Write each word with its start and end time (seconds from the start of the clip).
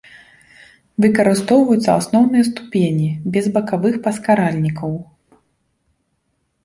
Выкарыстоўваюцца 1.03 1.89
асноўныя 2.01 2.43
ступені, 2.49 3.09
без 3.35 3.45
бакавых 3.59 3.95
паскаральнікаў. 4.09 4.91